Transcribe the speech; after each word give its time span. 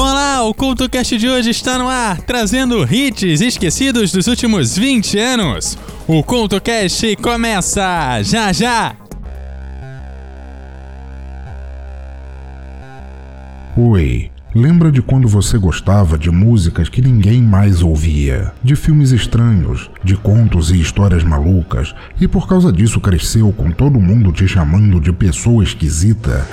Olá, 0.00 0.44
o 0.44 0.54
CultoCast 0.54 1.18
de 1.18 1.28
hoje 1.28 1.50
está 1.50 1.76
no 1.76 1.88
ar, 1.88 2.20
trazendo 2.20 2.84
hits 2.84 3.40
esquecidos 3.40 4.12
dos 4.12 4.28
últimos 4.28 4.78
20 4.78 5.18
anos. 5.18 5.76
O 6.06 6.22
CultoCast 6.22 7.16
começa 7.16 8.22
já 8.22 8.52
já! 8.52 8.94
Oi, 13.76 14.30
lembra 14.54 14.92
de 14.92 15.02
quando 15.02 15.26
você 15.26 15.58
gostava 15.58 16.16
de 16.16 16.30
músicas 16.30 16.88
que 16.88 17.02
ninguém 17.02 17.42
mais 17.42 17.82
ouvia, 17.82 18.52
de 18.62 18.76
filmes 18.76 19.10
estranhos, 19.10 19.90
de 20.04 20.14
contos 20.14 20.70
e 20.70 20.80
histórias 20.80 21.24
malucas, 21.24 21.92
e 22.20 22.28
por 22.28 22.46
causa 22.46 22.70
disso 22.70 23.00
cresceu 23.00 23.52
com 23.52 23.72
todo 23.72 23.98
mundo 23.98 24.30
te 24.30 24.46
chamando 24.46 25.00
de 25.00 25.12
pessoa 25.12 25.64
esquisita? 25.64 26.46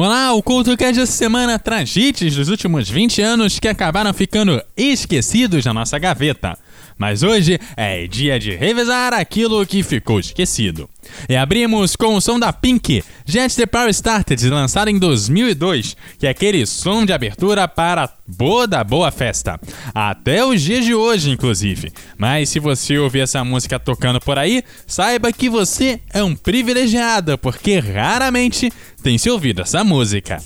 Olá, 0.00 0.32
o 0.32 0.40
CultoCast 0.40 0.94
dessa 0.94 1.10
semana 1.10 1.58
traz 1.58 1.96
hits 1.96 2.36
dos 2.36 2.48
últimos 2.48 2.88
20 2.88 3.20
anos 3.20 3.58
que 3.58 3.66
acabaram 3.66 4.14
ficando 4.14 4.62
esquecidos 4.76 5.64
na 5.64 5.74
nossa 5.74 5.98
gaveta. 5.98 6.56
Mas 6.98 7.22
hoje 7.22 7.60
é 7.76 8.06
dia 8.06 8.38
de 8.38 8.54
revisar 8.56 9.14
aquilo 9.14 9.64
que 9.64 9.82
ficou 9.82 10.18
esquecido. 10.18 10.90
E 11.28 11.36
abrimos 11.36 11.94
com 11.94 12.16
o 12.16 12.20
som 12.20 12.38
da 12.38 12.52
Pink, 12.52 13.02
Jet 13.24 13.54
the 13.56 13.66
Power 13.66 13.88
Started, 13.90 14.48
lançado 14.50 14.88
em 14.88 14.98
2002, 14.98 15.96
que 16.18 16.26
é 16.26 16.30
aquele 16.30 16.66
som 16.66 17.06
de 17.06 17.12
abertura 17.12 17.68
para 17.68 18.10
Boa 18.26 18.66
da 18.66 18.82
Boa 18.82 19.10
Festa. 19.10 19.58
Até 19.94 20.44
os 20.44 20.60
dias 20.60 20.84
de 20.84 20.94
hoje, 20.94 21.30
inclusive. 21.30 21.92
Mas 22.16 22.48
se 22.48 22.58
você 22.58 22.98
ouvir 22.98 23.20
essa 23.20 23.44
música 23.44 23.78
tocando 23.78 24.20
por 24.20 24.36
aí, 24.36 24.62
saiba 24.86 25.32
que 25.32 25.48
você 25.48 26.00
é 26.12 26.22
um 26.22 26.34
privilegiado, 26.34 27.38
porque 27.38 27.78
raramente 27.78 28.72
tem 29.02 29.16
se 29.16 29.30
ouvido 29.30 29.62
essa 29.62 29.84
música. 29.84 30.42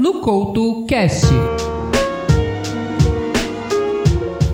no 0.00 0.14
Couto 0.22 0.86
Cast. 0.86 1.26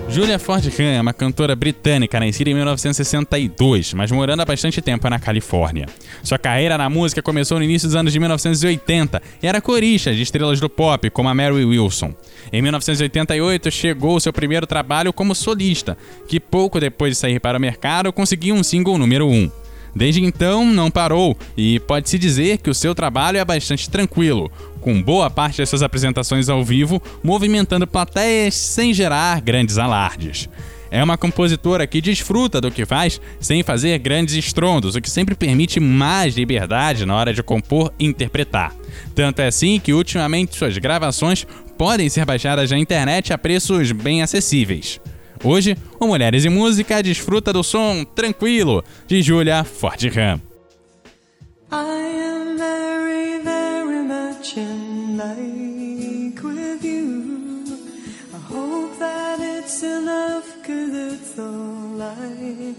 Julia 0.09 0.37
Ford 0.37 0.61
Gunn 0.61 0.83
é 0.83 0.99
uma 0.99 1.13
cantora 1.13 1.55
britânica 1.55 2.19
nascida 2.19 2.49
em 2.49 2.53
1962, 2.53 3.93
mas 3.93 4.11
morando 4.11 4.41
há 4.41 4.45
bastante 4.45 4.81
tempo 4.81 5.09
na 5.09 5.17
Califórnia. 5.17 5.85
Sua 6.21 6.37
carreira 6.37 6.77
na 6.77 6.89
música 6.89 7.21
começou 7.21 7.59
no 7.59 7.63
início 7.63 7.87
dos 7.87 7.95
anos 7.95 8.11
de 8.11 8.19
1980 8.19 9.21
e 9.41 9.47
era 9.47 9.61
corista 9.61 10.13
de 10.13 10.21
estrelas 10.21 10.59
do 10.59 10.69
pop, 10.69 11.09
como 11.11 11.29
a 11.29 11.33
Mary 11.33 11.63
Wilson. 11.63 12.13
Em 12.51 12.61
1988 12.61 13.71
chegou 13.71 14.19
seu 14.19 14.33
primeiro 14.33 14.67
trabalho 14.67 15.13
como 15.13 15.33
solista, 15.33 15.97
que 16.27 16.41
pouco 16.41 16.77
depois 16.77 17.13
de 17.13 17.19
sair 17.19 17.39
para 17.39 17.57
o 17.57 17.61
mercado 17.61 18.11
conseguiu 18.11 18.53
um 18.53 18.63
single 18.63 18.97
número 18.97 19.25
1. 19.29 19.49
Desde 19.97 20.23
então, 20.23 20.63
não 20.63 20.91
parou 20.91 21.35
e 21.57 21.79
pode-se 21.79 22.19
dizer 22.19 22.59
que 22.59 22.69
o 22.69 22.73
seu 22.73 22.93
trabalho 22.93 23.39
é 23.39 23.43
bastante 23.43 23.89
tranquilo, 23.89 24.51
com 24.87 25.01
boa 25.01 25.29
parte 25.29 25.57
das 25.57 25.67
suas 25.67 25.83
apresentações 25.83 26.47
ao 26.47 26.63
vivo 26.63 27.03
movimentando 27.21 27.85
plateias 27.85 28.55
sem 28.55 28.93
gerar 28.93 29.41
grandes 29.41 29.77
alardes. 29.77 30.47
É 30.89 31.03
uma 31.03 31.17
compositora 31.17 31.85
que 31.85 31.99
desfruta 31.99 32.61
do 32.61 32.71
que 32.71 32.85
faz 32.85 33.19
sem 33.37 33.61
fazer 33.63 33.99
grandes 33.99 34.33
estrondos, 34.35 34.95
o 34.95 35.01
que 35.01 35.09
sempre 35.09 35.35
permite 35.35 35.77
mais 35.81 36.37
liberdade 36.37 37.05
na 37.05 37.17
hora 37.17 37.33
de 37.33 37.43
compor 37.43 37.91
e 37.99 38.05
interpretar. 38.05 38.73
Tanto 39.13 39.41
é 39.41 39.47
assim 39.47 39.77
que 39.77 39.91
ultimamente 39.91 40.55
suas 40.55 40.77
gravações 40.77 41.45
podem 41.77 42.07
ser 42.07 42.23
baixadas 42.23 42.71
na 42.71 42.79
internet 42.79 43.33
a 43.33 43.37
preços 43.37 43.91
bem 43.91 44.21
acessíveis. 44.21 45.01
Hoje, 45.43 45.77
o 45.99 46.07
Mulheres 46.07 46.45
e 46.45 46.49
Música 46.49 47.03
desfruta 47.03 47.51
do 47.51 47.61
som 47.61 48.05
tranquilo 48.05 48.81
de 49.05 49.21
Julia 49.21 49.65
Ford 49.65 50.01
Ram. 50.15 50.39
Like 55.17 56.43
with 56.43 56.83
you. 56.83 57.65
I 58.35 58.37
hope 58.37 58.99
that 58.99 59.39
it's 59.39 59.81
enough, 59.81 60.45
cause 60.63 60.93
it's 60.93 61.39
all 61.39 62.01
I 62.01 62.75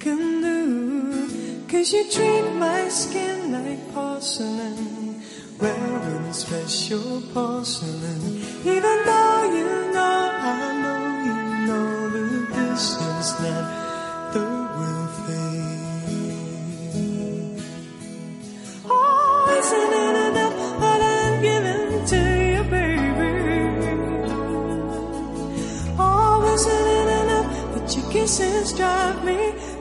can 0.00 0.40
do. 0.40 1.66
Cause 1.68 1.92
you 1.92 2.04
treat 2.10 2.50
my 2.54 2.88
skin 2.88 3.52
like 3.52 3.92
porcelain, 3.92 5.20
wearing 5.60 6.32
special 6.32 7.20
porcelain. 7.34 8.40
Even 8.64 8.98
though 9.08 9.52
you 9.58 9.92
know, 9.92 10.30
I 10.32 10.72
know 10.82 11.02
you 11.28 11.36
know 11.66 12.08
the 12.08 12.26
distance 12.56 13.32
that 13.32 13.66
the 14.32 14.46
will 14.78 15.08
fade. 15.26 16.42
Oh, 18.86 19.58
isn't 19.58 19.92
it 20.06 20.11
pieces 28.22 28.72
drive 28.72 29.24
me. 29.24 29.71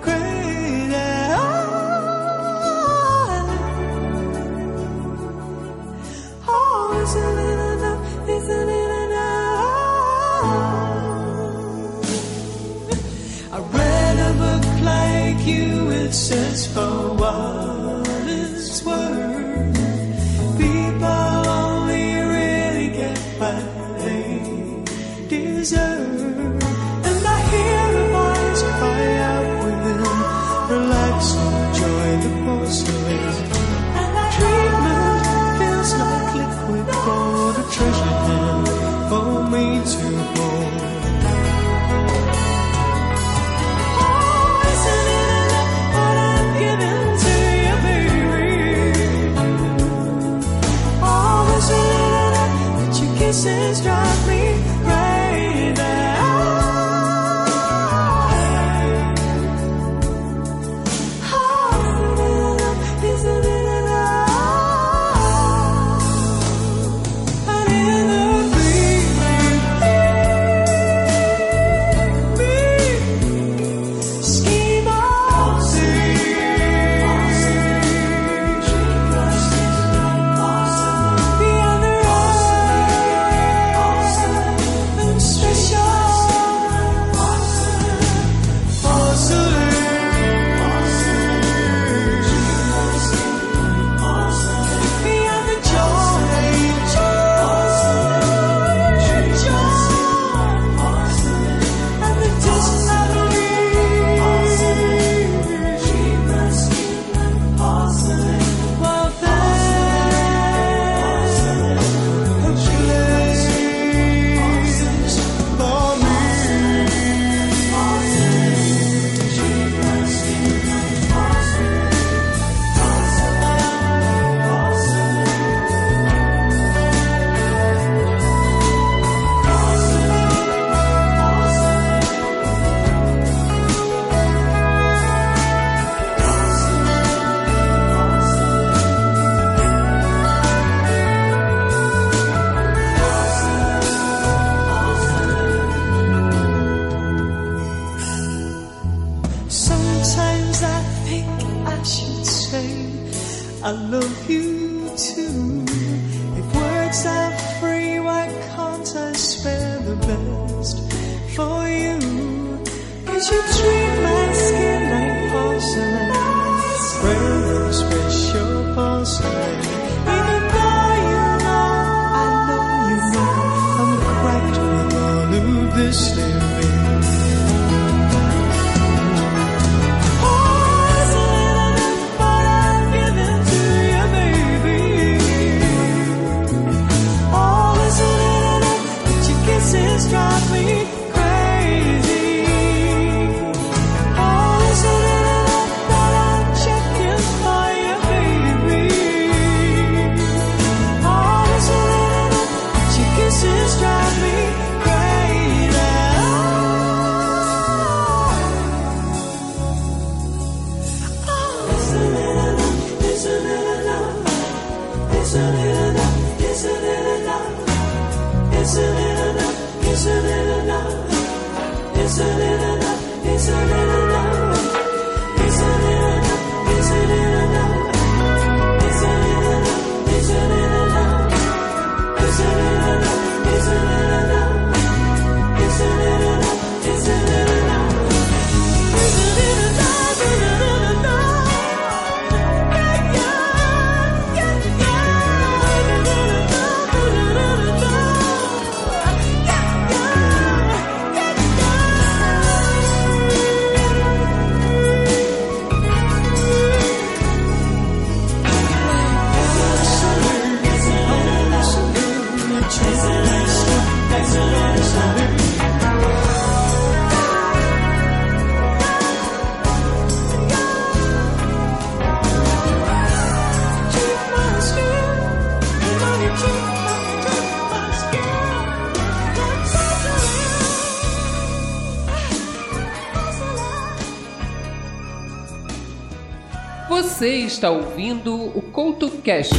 Você 287.21 287.35
está 287.35 287.69
ouvindo 287.69 288.33
o 288.33 288.63
CoutoCast. 288.73 289.53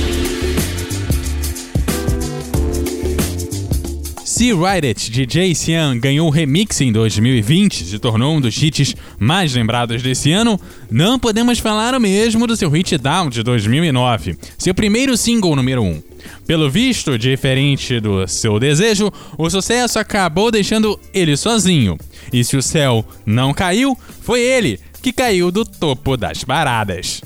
See 4.24 4.52
Ride 4.52 4.88
It, 4.88 5.08
de 5.08 5.24
Jay 5.32 5.54
Sean, 5.54 5.96
ganhou 5.96 6.26
o 6.26 6.30
remix 6.32 6.80
em 6.80 6.90
2020 6.90 7.80
e 7.82 7.84
se 7.84 8.00
tornou 8.00 8.34
um 8.34 8.40
dos 8.40 8.60
hits 8.60 8.96
mais 9.16 9.54
lembrados 9.54 10.02
desse 10.02 10.32
ano, 10.32 10.60
não 10.90 11.20
podemos 11.20 11.60
falar 11.60 11.94
o 11.94 12.00
mesmo 12.00 12.48
do 12.48 12.56
seu 12.56 12.68
hit 12.68 12.98
Down 12.98 13.30
de 13.30 13.44
2009, 13.44 14.36
seu 14.58 14.74
primeiro 14.74 15.16
single 15.16 15.54
número 15.54 15.84
1. 15.84 16.02
Pelo 16.44 16.68
visto, 16.68 17.16
diferente 17.16 18.00
do 18.00 18.26
seu 18.26 18.58
desejo, 18.58 19.08
o 19.38 19.48
sucesso 19.48 20.00
acabou 20.00 20.50
deixando 20.50 20.98
ele 21.14 21.36
sozinho. 21.36 21.96
E 22.32 22.42
se 22.42 22.56
o 22.56 22.62
céu 22.62 23.06
não 23.24 23.54
caiu, 23.54 23.96
foi 24.20 24.40
ele 24.40 24.80
que 25.00 25.12
caiu 25.12 25.52
do 25.52 25.64
topo 25.64 26.16
das 26.16 26.42
paradas. 26.42 27.22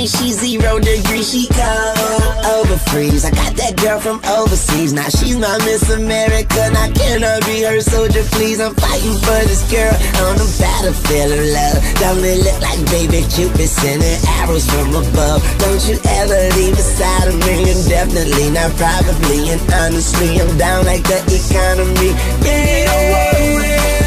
Me, 0.00 0.06
she's 0.06 0.40
zero 0.40 0.78
degrees. 0.78 1.30
She 1.30 1.46
cold 1.52 2.44
over 2.56 2.78
freeze. 2.88 3.24
I 3.24 3.30
got 3.30 3.52
that 3.60 3.76
girl 3.76 4.00
from 4.00 4.18
overseas. 4.24 4.92
Now 4.92 5.08
she's 5.08 5.36
my 5.36 5.56
Miss 5.68 5.88
America. 5.90 6.60
Now 6.72 6.88
can 6.92 7.22
I 7.24 7.40
be 7.44 7.62
her 7.68 7.80
soldier, 7.80 8.24
please? 8.32 8.60
I'm 8.60 8.74
fighting 8.74 9.16
for 9.20 9.40
this 9.44 9.62
girl 9.68 9.92
on 10.24 10.40
the 10.40 10.48
battlefield 10.58 11.32
of 11.36 11.44
love. 11.52 11.78
Don't 12.00 12.24
it 12.24 12.40
look 12.40 12.60
like 12.64 12.80
baby 12.88 13.20
Cupid 13.28 13.68
sending 13.68 14.20
arrows 14.40 14.64
from 14.70 14.96
above? 14.96 15.40
Don't 15.60 15.82
you 15.88 15.96
ever 16.20 16.38
leave 16.56 16.76
beside 16.76 17.28
of 17.28 17.36
me? 17.44 17.70
And 17.70 17.82
definitely 17.88 18.48
not 18.50 18.72
probably. 18.80 19.52
And 19.52 19.62
honestly, 19.84 20.40
I'm 20.40 20.56
down 20.56 20.86
like 20.86 21.04
the 21.04 21.20
economy. 21.28 22.16
Yeah, 22.40 23.99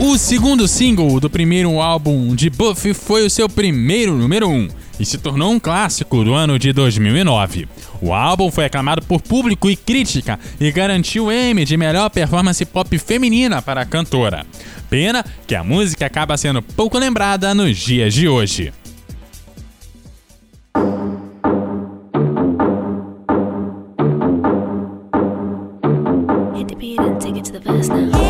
O 0.00 0.16
segundo 0.16 0.68
single 0.68 1.18
do 1.18 1.28
primeiro 1.28 1.80
álbum 1.80 2.32
de 2.32 2.48
Buffy 2.48 2.94
foi 2.94 3.26
o 3.26 3.30
seu 3.30 3.48
primeiro 3.48 4.14
número 4.14 4.48
1 4.48 4.68
e 5.00 5.04
se 5.04 5.18
tornou 5.18 5.50
um 5.50 5.58
clássico 5.58 6.22
do 6.22 6.34
ano 6.34 6.56
de 6.56 6.72
2009. 6.72 7.66
O 8.00 8.14
álbum 8.14 8.48
foi 8.48 8.64
aclamado 8.64 9.02
por 9.02 9.20
público 9.20 9.68
e 9.68 9.74
crítica 9.74 10.38
e 10.60 10.70
garantiu 10.70 11.26
o 11.26 11.32
Emmy 11.32 11.64
de 11.64 11.76
melhor 11.76 12.10
performance 12.10 12.64
pop 12.64 12.96
feminina 12.96 13.60
para 13.60 13.80
a 13.80 13.84
cantora. 13.84 14.46
Pena 14.88 15.24
que 15.48 15.56
a 15.56 15.64
música 15.64 16.06
acaba 16.06 16.36
sendo 16.36 16.62
pouco 16.62 16.96
lembrada 16.96 17.52
nos 17.52 17.76
dias 17.76 18.14
de 18.14 18.28
hoje. 18.28 18.72
Hit 26.54 26.68
the 26.68 26.76
beat 26.76 27.00
and 27.00 27.20
take 27.20 27.36
it 27.36 27.44
to 27.46 27.52
the 27.52 27.58
verse 27.58 27.88
now. 27.88 28.27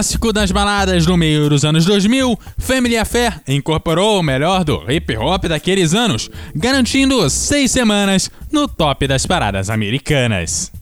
clássico 0.00 0.32
das 0.32 0.50
baladas 0.50 1.06
no 1.06 1.14
meio 1.14 1.46
dos 1.50 1.62
anos 1.62 1.84
2000, 1.84 2.34
Family 2.56 2.96
Affair 2.96 3.38
incorporou 3.46 4.18
o 4.18 4.22
melhor 4.22 4.64
do 4.64 4.90
hip 4.90 5.14
hop 5.14 5.44
daqueles 5.44 5.92
anos, 5.92 6.30
garantindo 6.54 7.28
seis 7.28 7.70
semanas 7.70 8.30
no 8.50 8.66
top 8.66 9.06
das 9.06 9.26
paradas 9.26 9.68
americanas. 9.68 10.72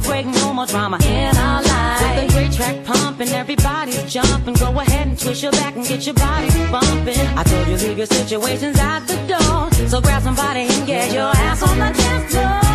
celebrate 0.00 0.26
no 0.26 0.52
more 0.52 0.66
drama 0.66 0.98
in 1.04 1.36
our 1.36 1.62
lives. 1.62 2.02
With 2.02 2.30
a 2.30 2.32
great 2.32 2.52
track 2.52 2.84
pumping, 2.84 3.28
everybody's 3.28 4.12
jumping. 4.12 4.54
Go 4.54 4.78
ahead 4.78 5.08
and 5.08 5.18
twist 5.18 5.42
your 5.42 5.52
back 5.52 5.76
and 5.76 5.86
get 5.86 6.06
your 6.06 6.14
body 6.14 6.48
bumping. 6.70 7.26
I 7.36 7.42
told 7.44 7.68
you 7.68 7.76
leave 7.76 7.98
your 7.98 8.06
situations 8.06 8.78
out 8.78 9.06
the 9.06 9.16
door, 9.26 9.88
so 9.88 10.00
grab 10.00 10.22
somebody 10.22 10.60
and 10.60 10.86
get 10.86 11.12
your 11.12 11.30
ass 11.36 11.62
on 11.62 11.78
the 11.78 11.98
dance 11.98 12.32
floor. 12.32 12.67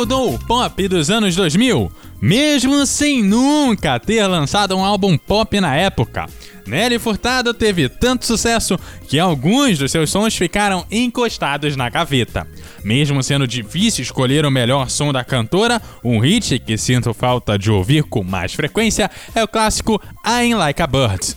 mudou 0.00 0.34
o 0.34 0.38
pop 0.38 0.88
dos 0.88 1.10
anos 1.10 1.36
2000, 1.36 1.92
mesmo 2.22 2.86
sem 2.86 3.22
nunca 3.22 4.00
ter 4.00 4.26
lançado 4.26 4.74
um 4.74 4.82
álbum 4.82 5.18
pop 5.18 5.60
na 5.60 5.76
época. 5.76 6.26
Nelly 6.66 6.98
Furtado 6.98 7.52
teve 7.52 7.86
tanto 7.86 8.24
sucesso 8.24 8.78
que 9.06 9.18
alguns 9.18 9.78
dos 9.78 9.92
seus 9.92 10.08
sons 10.08 10.34
ficaram 10.34 10.86
encostados 10.90 11.76
na 11.76 11.90
gaveta. 11.90 12.48
Mesmo 12.82 13.22
sendo 13.22 13.46
difícil 13.46 14.02
escolher 14.02 14.46
o 14.46 14.50
melhor 14.50 14.88
som 14.88 15.12
da 15.12 15.22
cantora, 15.22 15.82
um 16.02 16.18
hit 16.18 16.58
que 16.60 16.78
sinto 16.78 17.12
falta 17.12 17.58
de 17.58 17.70
ouvir 17.70 18.04
com 18.04 18.24
mais 18.24 18.54
frequência 18.54 19.10
é 19.34 19.44
o 19.44 19.48
clássico 19.48 20.00
I'm 20.26 20.54
Like 20.54 20.80
a 20.80 20.86
Bird. 20.86 21.36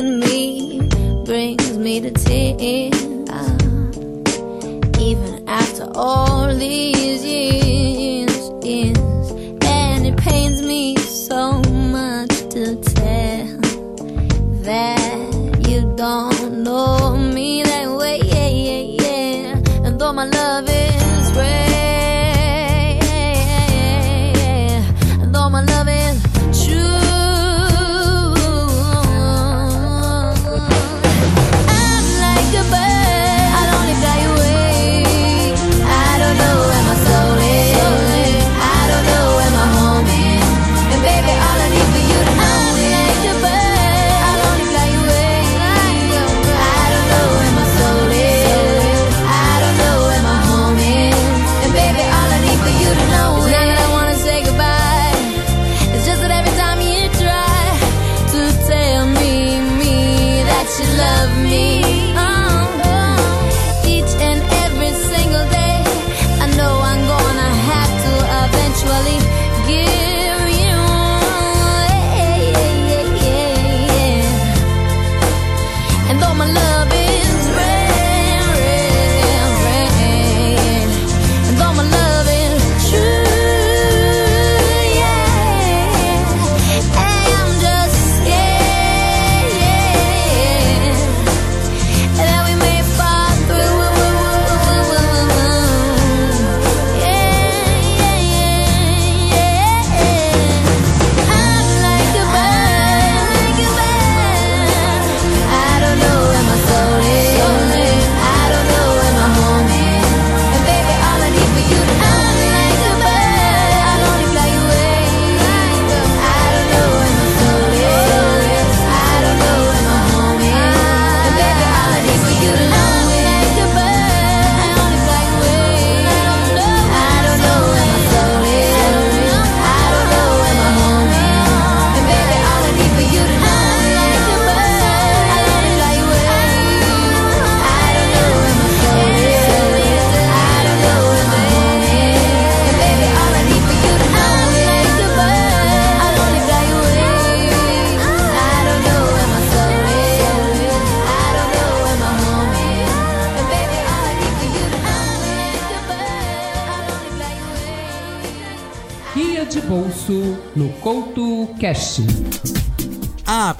in 0.00 0.18
me 0.18 0.80
brings 1.26 1.76
me 1.76 2.00
to 2.00 2.10
tears. 2.10 2.96
Even 4.98 5.46
after 5.46 5.86
all 5.94 6.54
these 6.54 7.22
years. 7.22 7.59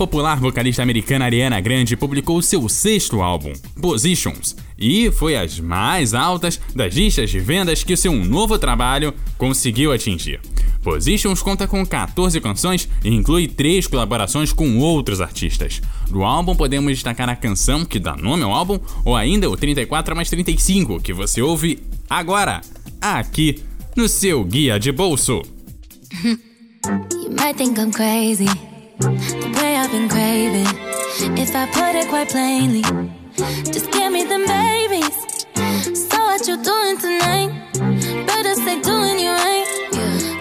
popular 0.01 0.41
vocalista 0.41 0.83
americana 0.83 1.27
Ariana 1.27 1.61
Grande 1.61 1.95
publicou 1.95 2.41
seu 2.41 2.67
sexto 2.71 3.21
álbum, 3.21 3.53
Positions, 3.83 4.57
e 4.79 5.11
foi 5.11 5.37
as 5.37 5.61
mais 5.61 6.15
altas 6.15 6.59
das 6.75 6.95
listas 6.95 7.29
de 7.29 7.39
vendas 7.39 7.85
que 7.85 7.95
seu 7.95 8.15
novo 8.15 8.59
trabalho 8.59 9.13
conseguiu 9.37 9.93
atingir. 9.93 10.41
Positions 10.83 11.43
conta 11.43 11.67
com 11.67 11.85
14 11.85 12.41
canções 12.41 12.89
e 13.05 13.11
inclui 13.11 13.47
três 13.47 13.87
colaborações 13.87 14.55
com 14.55 14.79
outros 14.79 15.21
artistas. 15.21 15.83
Do 16.09 16.25
álbum 16.25 16.57
podemos 16.57 16.95
destacar 16.95 17.29
a 17.29 17.37
canção 17.37 17.85
que 17.85 18.01
dá 18.01 18.17
nome 18.17 18.43
ao 18.43 18.55
álbum, 18.55 18.81
ou 19.05 19.15
ainda 19.15 19.51
o 19.51 19.57
34 19.57 20.17
mais 20.17 20.31
35, 20.31 20.99
que 21.03 21.13
você 21.13 21.43
ouve 21.43 21.79
agora, 22.09 22.63
aqui 23.03 23.63
no 23.95 24.09
seu 24.09 24.43
Guia 24.45 24.81
de 24.81 24.93
Bolso. 24.93 25.43
the 29.01 29.51
way 29.57 29.77
I've 29.77 29.91
been 29.91 30.09
craving. 30.09 30.67
If 31.39 31.55
I 31.57 31.67
put 31.67 31.95
it 31.97 32.09
quite 32.09 32.29
plainly, 32.29 32.83
just 33.73 33.91
give 33.91 34.13
me 34.13 34.25
them 34.25 34.45
babies. 34.47 35.17
So 36.09 36.19
what 36.19 36.47
you 36.47 36.57
doing 36.63 36.99
tonight? 36.99 37.51
Better 38.27 38.55
say 38.55 38.81
doing 38.81 39.19
you 39.19 39.31
right. 39.31 39.67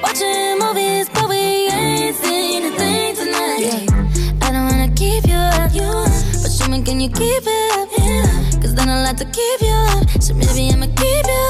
Watching 0.04 0.60
movies, 0.60 1.10
but 1.13 1.30
we 1.30 1.69
ain't 1.72 2.15
seen 2.17 2.65
a 2.65 2.72
thing 2.78 3.15
tonight. 3.15 3.60
Yeah. 3.60 4.48
I 4.48 4.52
don't 4.52 4.65
wanna 4.69 4.93
keep 4.95 5.26
you 5.26 5.36
up, 5.36 5.72
but 6.41 6.52
show 6.52 6.69
me 6.69 6.84
can 6.84 7.00
you 7.00 7.10
keep 7.10 7.43
it 7.45 7.72
up? 7.80 8.62
Cause 8.62 8.76
then 8.76 8.89
I'll 8.89 9.06
have 9.06 9.17
to 9.17 9.26
keep 9.26 9.62
you 9.62 9.76
up, 9.95 10.22
so 10.22 10.34
maybe 10.34 10.69
I'ma 10.74 10.88
keep 10.95 11.26
you 11.26 11.34
up. 11.34 11.49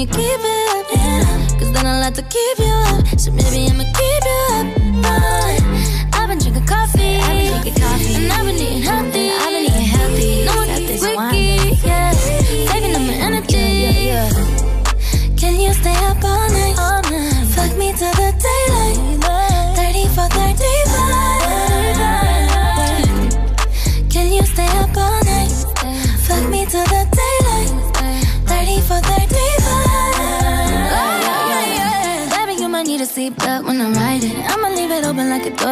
you 0.00 0.06
keep 0.06 0.16
it 0.16 0.76
up, 0.76 0.86
yeah. 0.94 1.58
Cause 1.58 1.70
then 1.72 1.84
I 1.84 2.00
like 2.00 2.14
to 2.14 2.22
keep 2.22 2.58
you 2.58 2.72
up. 2.88 3.20
So 3.20 3.30
maybe 3.32 3.68
I'ma 3.68 3.84
keep 3.84 4.24
you 4.30 4.40
up. 4.56 4.66
But 5.04 6.18
I've 6.18 6.28
been 6.28 6.38
drinking 6.38 6.64
coffee 6.64 6.99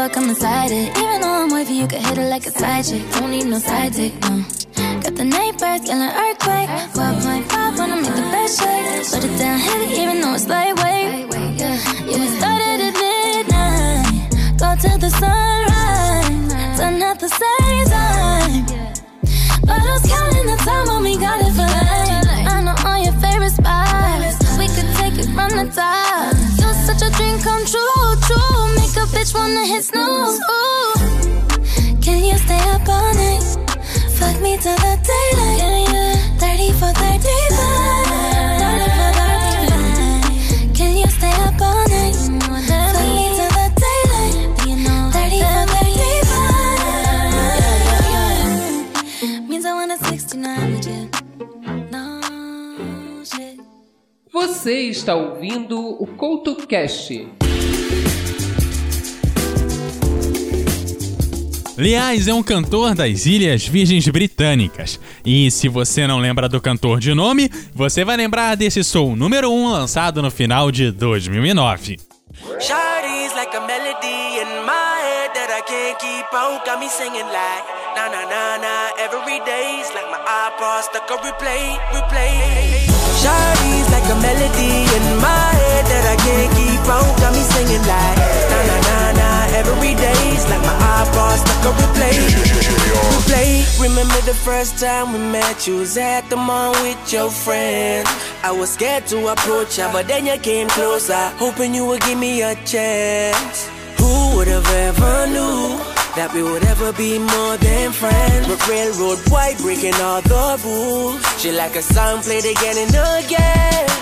a 0.08 0.14
come 0.14 0.28
inside 0.28 0.70
it. 0.70 0.96
Even 0.96 1.20
though 1.20 1.42
I'm 1.42 1.50
wavy, 1.50 1.74
you 1.74 1.86
can 1.86 2.02
hit 2.02 2.18
it 2.18 2.28
like 2.30 2.46
a 2.46 2.50
side 2.50 2.84
chick. 2.84 3.02
Don't 3.12 3.30
need 3.30 3.46
no 3.46 3.58
side 3.58 3.92
dick, 3.92 4.12
no. 4.22 4.44
Got 5.02 5.14
the 5.16 5.24
neighbors 5.24 5.82
yelling 5.88 6.12
earthquake. 6.24 6.68
12.5 6.94 7.78
when 7.78 7.92
I 7.92 7.96
make 8.02 8.16
the 8.20 8.26
bed 8.32 8.50
shake. 8.58 9.10
Put 9.12 9.24
it 9.24 9.38
down 9.38 9.58
heavy, 9.58 9.88
even 10.00 10.20
though 10.20 10.34
it's 10.34 10.46
lightweight. 10.46 11.34
Yeah, 11.60 12.18
we 12.20 12.28
started 12.38 12.80
at 12.88 12.94
midnight. 13.02 14.30
Go 14.60 14.68
till 14.82 14.98
the 14.98 15.10
sunrise. 15.20 16.78
Done 16.78 17.02
at 17.02 17.18
the 17.20 17.30
same 17.42 17.86
time. 17.96 18.64
But 19.66 19.80
bitch 29.18 29.34
wanna 29.34 29.66
hit 29.66 29.84
snooze. 29.84 30.38
Can 32.00 32.24
you 32.24 32.38
stay 32.38 32.60
up 32.74 32.88
all 32.88 33.14
night? 33.14 33.42
Fuck 34.18 34.40
me 34.40 34.56
till 34.58 34.76
the 34.76 34.94
daylight. 35.08 36.18
30 36.38 36.72
for 36.78 36.92
35. 36.92 37.02
30 38.62 38.90
for 38.98 39.10
35. 39.18 40.76
Can 40.78 40.92
you 40.96 41.08
stay 41.18 41.34
up 41.46 41.60
all 41.60 41.84
night? 41.88 42.14
Fuck 42.14 43.08
me 43.18 43.26
till 43.38 43.52
the 43.58 43.66
daylight. 43.84 44.46
30 45.12 45.38
for 45.50 45.64
35. 49.26 49.48
Means 49.48 49.64
I 49.66 49.72
want 49.74 49.92
a 49.92 49.98
69 50.04 50.72
with 50.72 50.86
you. 50.86 51.10
No 51.90 52.04
shit. 53.24 53.58
Você 54.32 54.74
está 54.90 55.14
ouvindo 55.16 55.76
o 56.02 56.06
CoutoCast. 56.06 57.47
Liais 61.78 62.26
é 62.26 62.34
um 62.34 62.42
cantor 62.42 62.92
das 62.92 63.24
Ilhas 63.24 63.68
Virgens 63.68 64.08
Britânicas. 64.08 64.98
E 65.24 65.48
se 65.48 65.68
você 65.68 66.08
não 66.08 66.18
lembra 66.18 66.48
do 66.48 66.60
cantor 66.60 66.98
de 66.98 67.14
nome, 67.14 67.48
você 67.72 68.04
vai 68.04 68.16
lembrar 68.16 68.56
desse 68.56 68.82
som 68.82 69.14
número 69.14 69.48
1 69.48 69.54
um 69.54 69.70
lançado 69.70 70.20
no 70.20 70.28
final 70.28 70.72
de 70.72 70.90
2009. 70.90 72.00
Like 83.88 84.10
a 84.10 84.16
melody 84.16 84.84
in 84.90 85.16
my 85.16 85.52
head 85.54 85.86
that 85.86 86.04
I 86.04 86.16
can't 86.16 86.50
keep 86.56 86.84
got 86.84 87.32
me 87.32 87.42
singing 87.44 87.86
like 87.86 88.17
every 89.58 89.94
day's 89.94 90.44
like 90.50 90.62
my 90.62 90.76
iPod 91.02 91.36
stuck 91.42 91.66
on 91.66 91.74
replay, 91.80 92.16
replay. 93.14 93.80
Remember 93.82 94.20
the 94.22 94.34
first 94.34 94.78
time 94.78 95.12
we 95.12 95.18
met? 95.18 95.66
You 95.66 95.76
was 95.78 95.96
at 95.96 96.28
the 96.30 96.36
mall 96.36 96.72
with 96.82 97.12
your 97.12 97.30
friends. 97.30 98.08
I 98.42 98.52
was 98.52 98.70
scared 98.70 99.06
to 99.08 99.18
approach 99.28 99.78
ya, 99.78 99.92
but 99.92 100.06
then 100.06 100.26
you 100.26 100.38
came 100.38 100.68
closer, 100.68 101.24
hoping 101.42 101.74
you 101.74 101.84
would 101.86 102.02
give 102.02 102.18
me 102.18 102.42
a 102.42 102.54
chance. 102.64 103.68
Who 103.98 104.36
would 104.36 104.48
have 104.48 104.70
ever 104.88 105.26
knew 105.34 105.78
that 106.16 106.30
we 106.34 106.42
would 106.42 106.64
ever 106.64 106.92
be 106.92 107.18
more 107.18 107.56
than 107.56 107.92
friends? 107.92 108.46
But 108.46 108.60
railroad 108.68 109.18
white 109.28 109.58
breaking 109.58 109.94
all 109.94 110.22
the 110.22 110.60
rules. 110.64 111.20
She 111.40 111.50
like 111.52 111.74
a 111.74 111.82
song 111.82 112.22
played 112.22 112.44
again 112.44 112.76
and 112.84 112.94
again. 113.24 113.97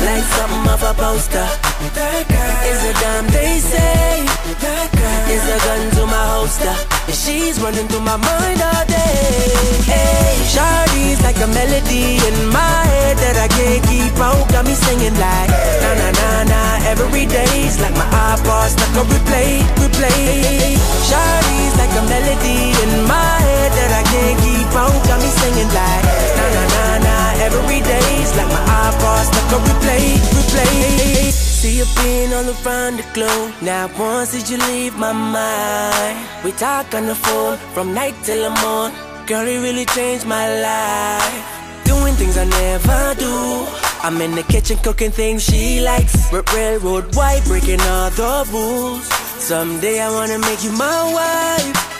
Like 0.00 0.24
something 0.36 0.64
off 0.72 0.82
a 0.82 0.92
poster. 0.94 1.48
That 1.92 2.24
girl 2.28 2.56
is 2.72 2.80
a 2.88 2.92
damn 3.00 3.26
they 3.28 3.60
say. 3.60 4.24
That 4.64 4.88
girl 4.96 5.24
is 5.28 5.44
a 5.44 5.58
gun 5.60 5.82
to 5.96 6.02
my 6.08 6.24
holster. 6.32 6.74
And 7.06 7.16
she's 7.16 7.60
running 7.60 7.86
through 7.88 8.04
my 8.04 8.16
mind 8.16 8.60
all 8.64 8.84
day. 8.88 9.52
Hey, 9.84 10.40
Shawty's 10.48 11.20
like 11.20 11.36
a 11.44 11.48
melody 11.52 12.16
in 12.16 12.36
my 12.48 12.80
head 12.88 13.16
that 13.20 13.36
I 13.36 13.48
can't 13.52 13.84
keep 13.92 14.16
out. 14.18 14.48
Got 14.48 14.64
me 14.64 14.74
singing 14.74 15.16
like 15.20 15.50
na 15.84 15.90
na 16.00 16.08
na 16.16 16.28
na 16.48 16.60
every 16.88 17.26
day's 17.26 17.76
like 17.80 17.94
my 17.94 18.08
iPod 18.32 18.72
stuck 18.72 18.96
on 18.96 19.06
replay, 19.12 19.60
replay. 19.84 20.80
Shawty's 21.08 21.74
like 21.76 21.92
a 21.92 22.04
melody 22.08 22.72
in 22.72 23.04
my 23.04 23.36
head 23.44 23.69
can't 24.12 24.38
keep 24.44 24.70
out. 24.82 24.98
Got 25.08 25.18
me 25.22 25.30
singing 25.40 25.70
like 25.78 26.04
na 26.36 26.44
na 26.56 26.62
na 26.74 26.84
na 27.06 27.16
every 27.46 27.80
day's 27.80 28.30
like 28.36 28.50
my 28.56 28.62
iPod 28.84 29.22
stuck 29.28 29.52
on 29.56 29.60
replay, 29.68 30.06
replay. 30.36 31.30
See 31.60 31.76
you 31.78 31.86
being 32.00 32.32
all 32.32 32.48
around 32.48 32.96
the 32.98 33.06
globe. 33.14 33.52
Now 33.62 33.88
once 33.98 34.32
did 34.32 34.48
you 34.50 34.58
leave 34.70 34.96
my 34.96 35.12
mind? 35.12 36.18
We 36.44 36.52
talk 36.52 36.94
on 36.94 37.06
the 37.06 37.14
phone 37.14 37.56
from 37.74 37.94
night 37.94 38.14
till 38.24 38.42
the 38.46 38.52
morn. 38.62 38.92
Girl, 39.26 39.46
it 39.46 39.60
really 39.60 39.84
changed 39.86 40.26
my 40.26 40.46
life. 40.68 41.44
Doing 41.84 42.14
things 42.14 42.36
I 42.38 42.44
never 42.46 43.14
do. 43.18 43.66
I'm 44.02 44.20
in 44.22 44.34
the 44.34 44.42
kitchen 44.44 44.78
cooking 44.78 45.10
things 45.10 45.44
she 45.44 45.80
likes. 45.80 46.32
R- 46.32 46.42
railroad 46.54 47.14
white, 47.14 47.44
breaking 47.44 47.80
all 47.82 48.10
the 48.10 48.48
rules. 48.50 49.04
Someday 49.38 50.00
I 50.00 50.10
wanna 50.10 50.38
make 50.38 50.64
you 50.64 50.72
my 50.72 51.00
wife. 51.12 51.99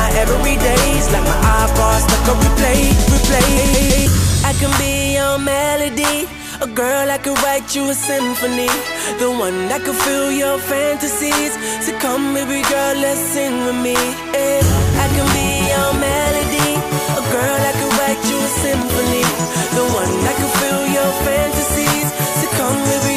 every 0.17 0.55
day's 0.57 1.07
like 1.11 1.23
my 1.23 1.37
iPod 1.63 1.99
stuck 2.05 2.27
on 2.31 2.37
replay, 2.43 2.81
replay. 3.11 4.07
I 4.45 4.53
can 4.59 4.71
be 4.79 5.15
your 5.15 5.37
melody. 5.39 6.27
A 6.61 6.67
girl 6.67 7.09
I 7.09 7.17
could 7.17 7.37
write 7.41 7.73
you 7.75 7.89
a 7.89 7.93
symphony, 7.95 8.69
the 9.17 9.29
one 9.33 9.65
that 9.69 9.81
could 9.81 9.95
fill 9.97 10.29
your 10.31 10.59
fantasies. 10.59 11.57
So 11.81 11.89
come, 11.97 12.35
baby 12.37 12.61
girl, 12.69 12.93
let's 13.01 13.17
sing 13.33 13.65
with 13.65 13.81
me. 13.81 13.97
eh. 14.37 14.61
I 15.01 15.07
can 15.09 15.25
be 15.33 15.47
your 15.73 15.89
melody. 15.97 16.77
A 17.17 17.23
girl 17.33 17.59
I 17.65 17.73
could 17.81 17.93
write 17.97 18.21
you 18.29 18.37
a 18.37 18.51
symphony, 18.61 19.25
the 19.73 19.85
one 19.89 20.13
that 20.21 20.35
could 20.37 20.53
fill 20.61 20.83
your 20.93 21.11
fantasies. 21.25 22.07
So 22.37 22.45
come, 22.53 22.77
baby 22.93 23.10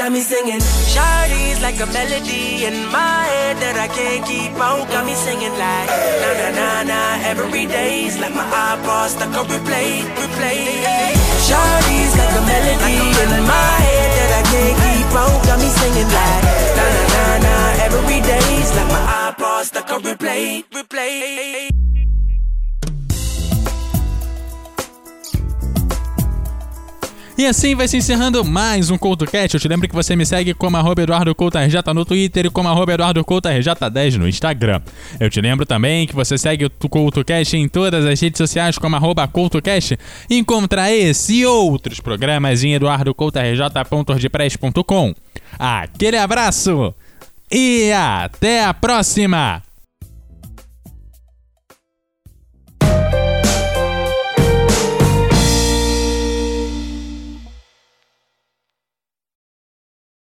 got 0.00 0.12
me 0.12 0.20
singing. 0.20 0.60
Shawty's 0.92 1.60
like 1.60 1.78
a 1.78 1.86
melody 1.92 2.64
in 2.64 2.88
my 2.88 3.20
head 3.32 3.56
that 3.60 3.76
I 3.76 3.88
can't 3.92 4.24
keep 4.24 4.56
out. 4.56 4.88
Got 4.88 5.04
me 5.04 5.12
singing 5.12 5.52
like 5.60 5.88
na 6.24 6.30
na 6.40 6.48
na 6.56 6.68
na 6.88 7.00
every 7.28 7.66
day's 7.66 8.16
like 8.16 8.32
my 8.32 8.46
iPod 8.72 9.08
stuck 9.12 9.36
on 9.36 9.44
replay, 9.52 10.00
replay. 10.16 11.12
Shawty's 11.44 12.12
like 12.16 12.32
a 12.40 12.42
melody 12.48 12.96
in 13.24 13.30
my 13.44 13.72
head 13.84 14.08
that 14.16 14.30
I 14.40 14.42
can't 14.48 14.76
keep 14.80 15.12
out. 15.20 15.38
Got 15.44 15.58
me 15.60 15.68
singing 15.68 16.10
like 16.16 16.44
na 16.76 16.84
na 16.96 17.04
na 17.14 17.24
na 17.44 17.54
every 17.84 18.20
day's 18.24 18.70
like 18.76 18.90
my 18.96 19.04
iPod 19.28 19.62
stuck 19.68 19.90
on 19.92 20.00
replay, 20.00 20.64
replay. 20.72 21.99
E 27.40 27.46
assim 27.46 27.74
vai 27.74 27.88
se 27.88 27.96
encerrando 27.96 28.44
mais 28.44 28.90
um 28.90 28.98
CoutoCast. 28.98 29.54
Eu 29.54 29.60
te 29.60 29.66
lembro 29.66 29.88
que 29.88 29.94
você 29.94 30.14
me 30.14 30.26
segue 30.26 30.52
como 30.52 30.76
arroba 30.76 31.00
Eduardo 31.00 31.34
Couto 31.34 31.56
RJ 31.56 31.94
no 31.94 32.04
Twitter 32.04 32.44
e 32.44 32.50
como 32.50 32.68
arroba 32.68 32.92
Eduardo 32.92 33.24
Couto 33.24 33.48
RJ10 33.48 34.16
no 34.16 34.28
Instagram. 34.28 34.82
Eu 35.18 35.30
te 35.30 35.40
lembro 35.40 35.64
também 35.64 36.06
que 36.06 36.14
você 36.14 36.36
segue 36.36 36.66
o 36.66 36.70
CoutoCast 36.70 37.56
em 37.56 37.66
todas 37.66 38.04
as 38.04 38.20
redes 38.20 38.36
sociais 38.36 38.76
como 38.76 38.94
arroba 38.94 39.26
CoutoCast 39.26 39.98
encontra 40.28 40.92
esse 40.92 41.36
e 41.36 41.46
outros 41.46 41.98
programas 41.98 42.62
em 42.62 42.74
eduardocoutorj.ordpress.com. 42.74 45.14
Aquele 45.58 46.18
abraço 46.18 46.94
e 47.50 47.90
até 47.90 48.66
a 48.66 48.74
próxima! 48.74 49.62